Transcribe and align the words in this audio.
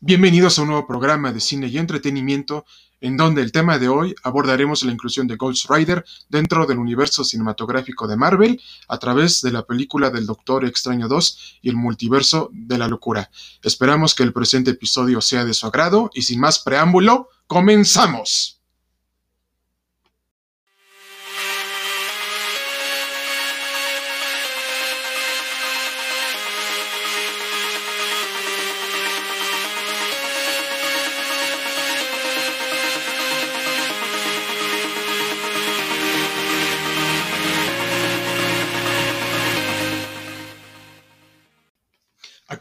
Bienvenidos 0.00 0.58
a 0.58 0.62
un 0.62 0.68
nuevo 0.68 0.86
programa 0.86 1.32
de 1.32 1.40
cine 1.40 1.68
y 1.68 1.78
entretenimiento 1.78 2.66
en 3.00 3.16
donde 3.16 3.40
el 3.40 3.50
tema 3.50 3.78
de 3.78 3.88
hoy 3.88 4.14
abordaremos 4.22 4.82
la 4.82 4.92
inclusión 4.92 5.26
de 5.26 5.36
Ghost 5.36 5.70
Rider 5.70 6.04
dentro 6.28 6.66
del 6.66 6.78
universo 6.78 7.24
cinematográfico 7.24 8.06
de 8.06 8.16
Marvel 8.18 8.60
a 8.88 8.98
través 8.98 9.40
de 9.40 9.52
la 9.52 9.64
película 9.64 10.10
del 10.10 10.26
Doctor 10.26 10.66
Extraño 10.66 11.08
2 11.08 11.60
y 11.62 11.70
el 11.70 11.76
multiverso 11.76 12.50
de 12.52 12.76
la 12.76 12.88
locura. 12.88 13.30
Esperamos 13.62 14.14
que 14.14 14.22
el 14.22 14.34
presente 14.34 14.72
episodio 14.72 15.22
sea 15.22 15.46
de 15.46 15.54
su 15.54 15.66
agrado 15.66 16.10
y 16.12 16.22
sin 16.22 16.40
más 16.40 16.58
preámbulo, 16.58 17.30
comenzamos. 17.46 18.55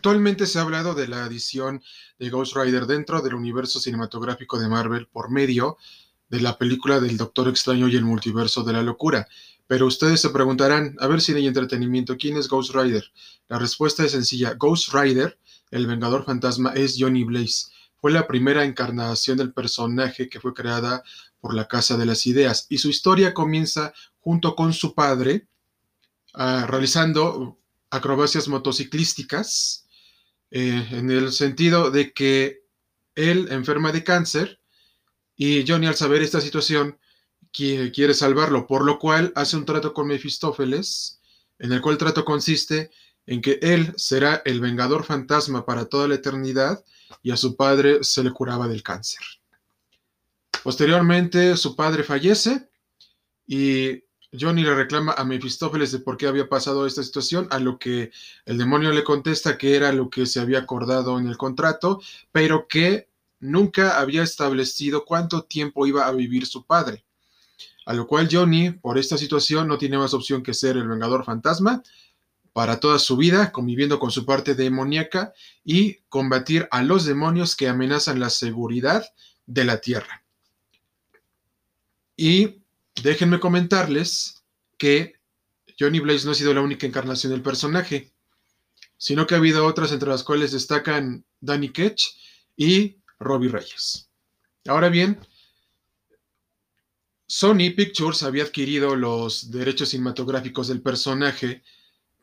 Actualmente 0.05 0.45
se 0.45 0.59
ha 0.59 0.61
hablado 0.61 0.93
de 0.93 1.07
la 1.07 1.25
adición 1.25 1.81
de 2.19 2.29
Ghost 2.29 2.55
Rider 2.55 2.85
dentro 2.85 3.23
del 3.23 3.33
universo 3.33 3.79
cinematográfico 3.79 4.59
de 4.59 4.67
Marvel 4.67 5.07
por 5.07 5.31
medio 5.31 5.77
de 6.29 6.41
la 6.41 6.59
película 6.59 6.99
del 6.99 7.17
Doctor 7.17 7.47
Extraño 7.47 7.87
y 7.87 7.95
el 7.95 8.05
multiverso 8.05 8.63
de 8.63 8.73
la 8.73 8.83
locura. 8.83 9.27
Pero 9.65 9.87
ustedes 9.87 10.21
se 10.21 10.29
preguntarán, 10.29 10.95
a 10.99 11.07
ver 11.07 11.21
si 11.21 11.33
hay 11.33 11.47
entretenimiento, 11.47 12.17
¿quién 12.17 12.37
es 12.37 12.47
Ghost 12.47 12.75
Rider? 12.75 13.03
La 13.47 13.57
respuesta 13.57 14.05
es 14.05 14.11
sencilla. 14.11 14.53
Ghost 14.53 14.93
Rider, 14.93 15.39
el 15.71 15.87
Vengador 15.87 16.23
Fantasma, 16.23 16.73
es 16.73 16.97
Johnny 16.99 17.23
Blaze. 17.23 17.71
Fue 17.99 18.11
la 18.11 18.27
primera 18.27 18.63
encarnación 18.63 19.37
del 19.37 19.53
personaje 19.53 20.29
que 20.29 20.39
fue 20.39 20.53
creada 20.53 21.01
por 21.41 21.55
la 21.55 21.67
Casa 21.67 21.97
de 21.97 22.05
las 22.05 22.27
Ideas 22.27 22.67
y 22.69 22.77
su 22.77 22.89
historia 22.89 23.33
comienza 23.33 23.91
junto 24.19 24.55
con 24.55 24.71
su 24.71 24.93
padre 24.93 25.47
ah, 26.35 26.67
realizando 26.69 27.57
acrobacias 27.89 28.47
motociclísticas 28.47 29.84
eh, 30.51 30.87
en 30.91 31.09
el 31.11 31.31
sentido 31.31 31.91
de 31.91 32.13
que 32.13 32.63
él 33.15 33.47
enferma 33.51 33.91
de 33.91 34.03
cáncer 34.03 34.59
y 35.35 35.65
Johnny 35.67 35.87
al 35.87 35.95
saber 35.95 36.21
esta 36.21 36.41
situación 36.41 36.97
quiere 37.51 38.13
salvarlo, 38.13 38.67
por 38.67 38.83
lo 38.83 38.99
cual 38.99 39.31
hace 39.35 39.55
un 39.55 39.65
trato 39.65 39.93
con 39.93 40.07
Mefistófeles, 40.07 41.21
en 41.59 41.71
el 41.71 41.81
cual 41.81 41.93
el 41.93 41.99
trato 41.99 42.25
consiste 42.25 42.91
en 43.25 43.41
que 43.41 43.59
él 43.61 43.93
será 43.95 44.41
el 44.45 44.59
vengador 44.59 45.03
fantasma 45.05 45.65
para 45.65 45.85
toda 45.85 46.07
la 46.07 46.15
eternidad 46.15 46.83
y 47.23 47.31
a 47.31 47.37
su 47.37 47.55
padre 47.55 48.03
se 48.03 48.23
le 48.23 48.31
curaba 48.31 48.67
del 48.67 48.83
cáncer. 48.83 49.21
Posteriormente 50.63 51.55
su 51.55 51.75
padre 51.75 52.03
fallece 52.03 52.69
y 53.47 54.03
Johnny 54.39 54.63
le 54.63 54.75
reclama 54.75 55.13
a 55.13 55.25
Mefistófeles 55.25 55.91
de 55.91 55.99
por 55.99 56.17
qué 56.17 56.27
había 56.27 56.47
pasado 56.47 56.85
esta 56.85 57.03
situación, 57.03 57.47
a 57.51 57.59
lo 57.59 57.77
que 57.77 58.11
el 58.45 58.57
demonio 58.57 58.91
le 58.91 59.03
contesta 59.03 59.57
que 59.57 59.75
era 59.75 59.91
lo 59.91 60.09
que 60.09 60.25
se 60.25 60.39
había 60.39 60.59
acordado 60.59 61.19
en 61.19 61.27
el 61.27 61.37
contrato, 61.37 62.01
pero 62.31 62.67
que 62.67 63.07
nunca 63.39 63.99
había 63.99 64.23
establecido 64.23 65.05
cuánto 65.05 65.43
tiempo 65.43 65.85
iba 65.87 66.07
a 66.07 66.11
vivir 66.11 66.45
su 66.45 66.65
padre. 66.65 67.05
A 67.85 67.93
lo 67.93 68.07
cual 68.07 68.27
Johnny, 68.31 68.71
por 68.71 68.97
esta 68.97 69.17
situación, 69.17 69.67
no 69.67 69.77
tiene 69.77 69.97
más 69.97 70.13
opción 70.13 70.41
que 70.41 70.53
ser 70.53 70.77
el 70.77 70.87
Vengador 70.87 71.23
Fantasma 71.23 71.83
para 72.51 72.79
toda 72.79 72.99
su 72.99 73.17
vida, 73.17 73.51
conviviendo 73.51 73.99
con 73.99 74.11
su 74.11 74.25
parte 74.25 74.55
demoníaca 74.55 75.33
y 75.63 75.97
combatir 76.09 76.67
a 76.71 76.81
los 76.83 77.05
demonios 77.05 77.55
que 77.55 77.67
amenazan 77.67 78.19
la 78.19 78.29
seguridad 78.29 79.05
de 79.45 79.65
la 79.65 79.81
Tierra. 79.81 80.23
Y 82.17 82.64
déjenme 83.01 83.39
comentarles 83.39 84.43
que 84.77 85.15
Johnny 85.79 85.99
Blaze 85.99 86.25
no 86.25 86.31
ha 86.31 86.35
sido 86.35 86.53
la 86.53 86.61
única 86.61 86.87
encarnación 86.87 87.31
del 87.31 87.41
personaje, 87.41 88.11
sino 88.97 89.27
que 89.27 89.35
ha 89.35 89.37
habido 89.37 89.65
otras 89.65 89.91
entre 89.91 90.09
las 90.09 90.23
cuales 90.23 90.51
destacan 90.51 91.25
Danny 91.41 91.69
Ketch 91.69 92.03
y 92.55 92.97
Robbie 93.19 93.49
Reyes. 93.49 94.09
Ahora 94.67 94.89
bien, 94.89 95.19
Sony 97.27 97.73
Pictures 97.75 98.23
había 98.23 98.43
adquirido 98.43 98.95
los 98.95 99.51
derechos 99.51 99.89
cinematográficos 99.89 100.67
del 100.67 100.81
personaje 100.81 101.63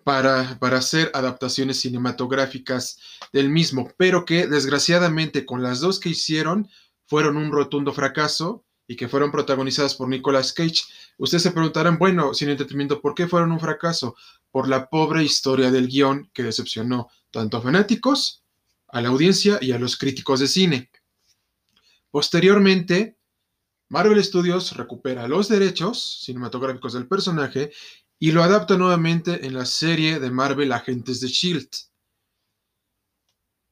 para, 0.05 0.59
para, 0.59 0.78
hacer 0.78 1.11
adaptaciones 1.15 1.81
cinematográficas 1.81 2.99
del 3.32 3.49
mismo, 3.49 3.93
pero 3.97 4.25
que 4.25 4.47
desgraciadamente 4.47 5.47
con 5.47 5.62
las 5.62 5.81
dos 5.81 6.00
que 6.00 6.09
hicieron 6.09 6.69
fueron 7.06 7.37
un 7.37 7.53
rotundo 7.53 7.93
fracaso 7.93 8.65
y 8.93 8.97
que 8.97 9.09
fueron 9.09 9.33
protagonizadas 9.33 9.95
por 9.95 10.07
Nicolas 10.07 10.53
Cage. 10.53 10.83
Ustedes 11.17 11.45
se 11.45 11.51
preguntarán, 11.51 11.99
bueno, 11.99 12.35
sin 12.35 12.51
entretenimiento, 12.51 13.01
¿por 13.01 13.15
qué 13.15 13.27
fueron 13.27 13.51
un 13.51 13.59
fracaso? 13.59 14.17
Por 14.51 14.69
la 14.69 14.91
pobre 14.91 15.25
historia 15.25 15.71
del 15.71 15.89
guion 15.89 16.31
que 16.35 16.43
decepcionó 16.43 17.09
tanto 17.31 17.57
a 17.57 17.63
fanáticos, 17.63 18.45
a 18.89 19.01
la 19.01 19.09
audiencia 19.09 19.59
y 19.63 19.73
a 19.73 19.79
los 19.79 19.97
críticos 19.97 20.41
de 20.41 20.47
cine. 20.47 20.91
Posteriormente, 22.11 23.17
Marvel 23.89 24.23
Studios 24.23 24.77
recupera 24.77 25.27
los 25.27 25.49
derechos 25.49 26.21
cinematográficos 26.23 26.93
del 26.93 27.09
personaje 27.09 27.73
y 28.19 28.33
lo 28.33 28.43
adapta 28.43 28.77
nuevamente 28.77 29.47
en 29.47 29.55
la 29.55 29.65
serie 29.65 30.21
de 30.21 30.31
Marvel 30.31 30.71
Agentes 30.71 31.19
de 31.21 31.29
Shield. 31.29 31.71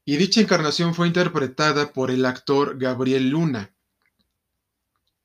Y 0.07 0.17
dicha 0.17 0.41
encarnación 0.41 0.95
fue 0.95 1.09
interpretada 1.09 1.93
por 1.93 2.11
el 2.11 2.25
actor 2.25 2.79
Gabriel 2.79 3.29
Luna 3.29 3.75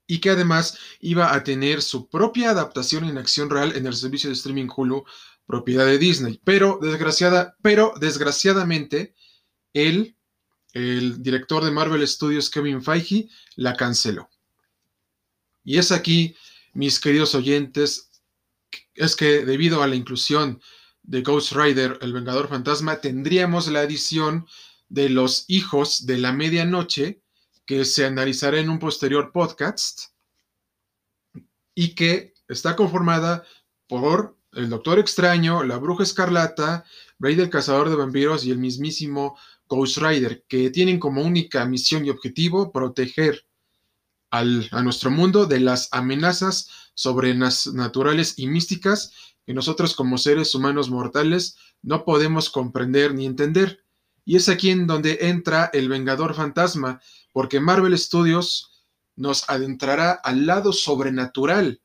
y 0.08 0.20
que 0.20 0.32
además 0.32 0.78
iba 1.00 1.34
a 1.34 1.44
tener 1.44 1.82
su 1.82 2.10
propia 2.10 2.52
adaptación 2.52 3.06
en 3.06 3.18
acción 3.18 3.50
real 3.50 3.76
en 3.76 3.88
el 3.88 3.96
servicio 3.96 4.30
de 4.30 4.36
streaming 4.36 4.68
Hulu 4.76 5.04
propiedad 5.46 5.86
de 5.86 5.98
Disney. 5.98 6.40
Pero, 6.44 6.80
desgraciada, 6.82 7.56
pero 7.62 7.94
desgraciadamente, 8.00 9.16
él, 9.74 10.16
el 10.74 11.22
director 11.22 11.64
de 11.64 11.72
Marvel 11.72 12.08
Studios, 12.08 12.50
Kevin 12.50 12.82
Feige, 12.82 13.30
la 13.56 13.76
canceló. 13.76 14.30
Y 15.64 15.78
es 15.78 15.92
aquí, 15.92 16.36
mis 16.74 17.00
queridos 17.00 17.36
oyentes, 17.36 18.12
es 18.94 19.16
que 19.16 19.46
debido 19.46 19.82
a 19.82 19.88
la 19.88 19.96
inclusión 19.96 20.62
de 21.04 21.22
Ghost 21.22 21.54
Rider, 21.54 22.00
el 22.02 22.14
Vengador 22.14 22.48
Fantasma, 22.48 23.02
tendríamos 23.02 23.68
la 23.68 23.84
edición 23.84 24.48
de 24.90 25.10
los 25.10 25.46
hijos 25.48 26.06
de 26.06 26.18
la 26.18 26.32
medianoche, 26.32 27.22
que 27.66 27.86
se 27.86 28.06
analizará 28.06 28.60
en 28.60 28.70
un 28.70 28.80
posterior 28.80 29.32
podcast 29.32 30.12
y 31.74 31.96
que 31.96 32.34
está 32.48 32.76
conformada 32.76 33.44
por 33.88 34.38
el 34.54 34.70
Doctor 34.70 35.00
Extraño, 35.00 35.64
la 35.64 35.78
Bruja 35.78 36.04
Escarlata, 36.04 36.86
Rey 37.20 37.36
del 37.36 37.50
Cazador 37.50 37.90
de 37.90 37.96
Vampiros 37.96 38.46
y 38.46 38.52
el 38.52 38.58
mismísimo 38.58 39.38
Ghost 39.68 39.98
Rider, 39.98 40.46
que 40.48 40.70
tienen 40.70 41.00
como 41.00 41.22
única 41.22 41.66
misión 41.66 42.06
y 42.06 42.10
objetivo 42.10 42.72
proteger 42.72 43.46
al, 44.30 44.68
a 44.72 44.82
nuestro 44.82 45.12
mundo 45.12 45.46
de 45.46 45.60
las 45.60 45.90
amenazas 45.92 46.70
sobrenaturales 46.94 48.38
y 48.38 48.48
místicas 48.48 49.12
que 49.46 49.54
nosotros 49.54 49.96
como 49.96 50.18
seres 50.18 50.56
humanos 50.56 50.90
mortales 50.90 51.58
no 51.82 52.04
podemos 52.04 52.50
comprender 52.50 53.14
ni 53.14 53.26
entender. 53.26 53.85
Y 54.26 54.36
es 54.36 54.50
aquí 54.50 54.72
en 54.72 54.88
donde 54.88 55.20
entra 55.22 55.70
el 55.72 55.88
Vengador 55.88 56.34
Fantasma, 56.34 57.00
porque 57.32 57.60
Marvel 57.60 57.98
Studios 57.98 58.84
nos 59.16 59.50
adentrará 59.50 60.12
al 60.12 60.46
lado 60.46 60.74
sobrenatural 60.74 61.82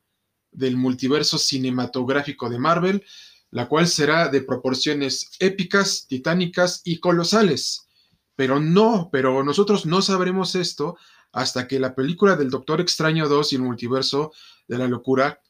del 0.51 0.75
multiverso 0.75 1.37
cinematográfico 1.37 2.49
de 2.49 2.59
Marvel, 2.59 3.05
la 3.51 3.67
cual 3.67 3.87
será 3.87 4.27
de 4.29 4.41
proporciones 4.41 5.31
épicas, 5.39 6.07
titánicas 6.07 6.81
y 6.83 6.99
colosales. 6.99 7.87
Pero 8.35 8.59
no, 8.59 9.09
pero 9.11 9.43
nosotros 9.43 9.85
no 9.85 10.01
sabremos 10.01 10.55
esto 10.55 10.97
hasta 11.31 11.67
que 11.67 11.79
la 11.79 11.95
película 11.95 12.35
del 12.35 12.49
Doctor 12.49 12.81
Extraño 12.81 13.29
2 13.29 13.53
y 13.53 13.55
el 13.55 13.61
multiverso 13.61 14.33
de 14.67 14.77
la 14.77 14.87
locura 14.87 15.41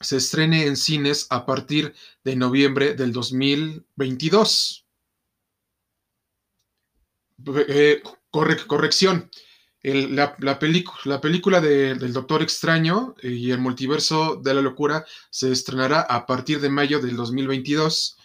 se 0.00 0.16
estrene 0.16 0.66
en 0.66 0.76
cines 0.76 1.26
a 1.30 1.46
partir 1.46 1.94
de 2.24 2.36
noviembre 2.36 2.94
del 2.94 3.12
2022. 3.12 4.81
Eh, 7.68 8.02
corrección. 8.30 9.30
la, 9.82 10.36
la, 10.38 10.58
la, 11.04 11.20
película 11.20 11.60
del 11.60 12.12
Doctor 12.12 12.42
Extraño 12.42 13.14
eh, 13.22 13.30
y 13.30 13.50
el 13.50 13.58
multiverso 13.58 14.36
de 14.36 14.54
la 14.54 14.62
locura 14.62 15.04
se 15.30 15.50
estrenará 15.50 16.00
a 16.00 16.26
partir 16.26 16.60
de 16.60 16.68
mayo 16.68 17.00
del 17.00 17.16
2022. 17.16 18.16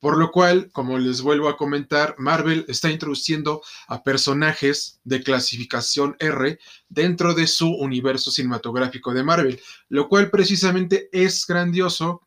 Por 0.00 0.16
lo 0.16 0.30
cual, 0.30 0.70
como 0.72 0.98
les 0.98 1.20
vuelvo 1.20 1.48
a 1.48 1.58
comentar, 1.58 2.14
Marvel 2.16 2.64
está 2.68 2.90
introduciendo 2.90 3.60
a 3.86 4.02
personajes 4.02 4.98
de 5.04 5.22
clasificación 5.22 6.16
R 6.18 6.58
dentro 6.88 7.34
de 7.34 7.46
su 7.46 7.68
universo 7.68 8.30
cinematográfico 8.30 9.12
de 9.12 9.22
Marvel, 9.22 9.60
lo 9.90 10.08
cual 10.08 10.30
precisamente 10.30 11.10
es 11.12 11.46
grandioso 11.46 12.22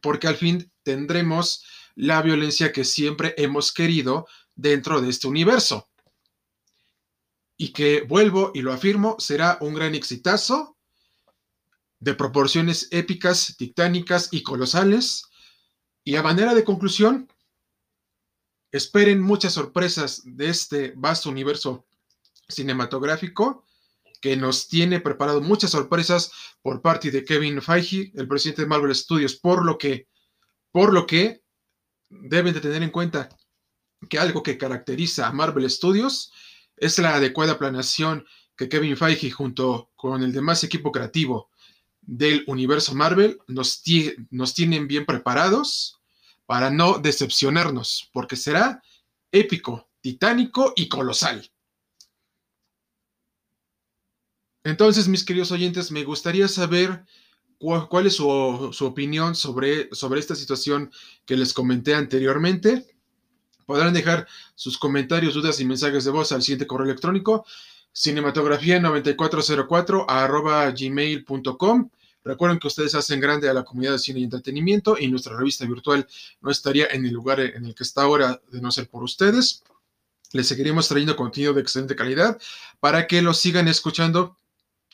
porque 0.00 0.28
al 0.28 0.36
fin 0.36 0.70
tendremos 0.84 1.64
la 1.94 2.22
violencia 2.22 2.72
que 2.72 2.84
siempre 2.84 3.34
hemos 3.36 3.72
querido 3.72 4.26
dentro 4.54 5.00
de 5.00 5.10
este 5.10 5.28
universo. 5.28 5.88
y 7.56 7.72
que, 7.72 8.00
vuelvo 8.00 8.50
y 8.54 8.62
lo 8.62 8.72
afirmo, 8.72 9.14
será 9.20 9.58
un 9.60 9.74
gran 9.74 9.94
exitazo 9.94 10.76
de 12.00 12.14
proporciones 12.14 12.88
épicas, 12.90 13.54
titánicas 13.56 14.30
y 14.32 14.42
colosales. 14.42 15.22
Y 16.02 16.16
a 16.16 16.24
manera 16.24 16.54
de 16.54 16.64
conclusión, 16.64 17.28
esperen 18.72 19.20
muchas 19.20 19.52
sorpresas 19.52 20.22
de 20.24 20.48
este 20.48 20.92
vasto 20.96 21.30
universo 21.30 21.86
cinematográfico 22.48 23.64
que 24.20 24.36
nos 24.36 24.66
tiene 24.66 25.00
preparado 25.00 25.40
muchas 25.40 25.70
sorpresas 25.70 26.32
por 26.62 26.82
parte 26.82 27.12
de 27.12 27.24
Kevin 27.24 27.62
Feige, 27.62 28.10
el 28.14 28.26
presidente 28.26 28.62
de 28.62 28.68
Marvel 28.68 28.94
Studios, 28.94 29.36
por 29.36 29.64
lo 29.64 29.78
que, 29.78 30.08
por 30.72 30.92
lo 30.92 31.06
que 31.06 31.42
deben 32.08 32.54
de 32.54 32.60
tener 32.60 32.82
en 32.82 32.90
cuenta 32.90 33.28
que 34.08 34.18
algo 34.18 34.42
que 34.42 34.58
caracteriza 34.58 35.26
a 35.26 35.32
Marvel 35.32 35.68
Studios 35.70 36.32
es 36.76 36.98
la 36.98 37.14
adecuada 37.14 37.58
planeación 37.58 38.26
que 38.56 38.68
Kevin 38.68 38.96
Feige 38.96 39.30
junto 39.30 39.90
con 39.96 40.22
el 40.22 40.32
demás 40.32 40.64
equipo 40.64 40.92
creativo 40.92 41.50
del 42.00 42.44
universo 42.48 42.94
Marvel 42.94 43.38
nos, 43.46 43.82
tienen 43.82 44.88
bien 44.88 45.06
preparados 45.06 46.00
para 46.46 46.70
no 46.70 46.98
decepcionarnos, 46.98 48.10
porque 48.12 48.36
será 48.36 48.82
épico, 49.30 49.88
titánico 50.00 50.72
y 50.76 50.88
colosal. 50.88 51.50
Entonces, 54.64 55.08
mis 55.08 55.24
queridos 55.24 55.50
oyentes, 55.50 55.90
me 55.90 56.04
gustaría 56.04 56.46
saber 56.48 57.04
cuál, 57.58 58.06
es 58.06 58.14
su, 58.14 58.28
opinión 58.28 59.34
sobre, 59.34 59.88
sobre 59.92 60.20
esta 60.20 60.34
situación 60.34 60.92
que 61.24 61.36
les 61.36 61.52
comenté 61.52 61.94
anteriormente. 61.94 62.91
Podrán 63.66 63.92
dejar 63.92 64.26
sus 64.54 64.78
comentarios, 64.78 65.34
dudas 65.34 65.60
y 65.60 65.64
mensajes 65.64 66.04
de 66.04 66.10
voz 66.10 66.32
al 66.32 66.42
siguiente 66.42 66.66
correo 66.66 66.86
electrónico 66.86 67.44
cinematografía9404 67.94 70.04
arroba 70.08 70.70
gmail.com. 70.70 71.90
Recuerden 72.24 72.58
que 72.58 72.68
ustedes 72.68 72.94
hacen 72.94 73.20
grande 73.20 73.48
a 73.48 73.54
la 73.54 73.64
comunidad 73.64 73.92
de 73.92 73.98
cine 73.98 74.20
y 74.20 74.24
entretenimiento 74.24 74.96
y 74.98 75.08
nuestra 75.08 75.36
revista 75.36 75.66
virtual 75.66 76.06
no 76.40 76.50
estaría 76.50 76.86
en 76.86 77.04
el 77.04 77.12
lugar 77.12 77.40
en 77.40 77.66
el 77.66 77.74
que 77.74 77.82
está 77.82 78.02
ahora 78.02 78.40
de 78.50 78.60
no 78.60 78.70
ser 78.70 78.88
por 78.88 79.02
ustedes. 79.02 79.64
Les 80.32 80.46
seguiremos 80.46 80.88
trayendo 80.88 81.16
contenido 81.16 81.52
de 81.52 81.60
excelente 81.60 81.96
calidad 81.96 82.40
para 82.80 83.06
que 83.06 83.22
lo 83.22 83.34
sigan 83.34 83.68
escuchando 83.68 84.36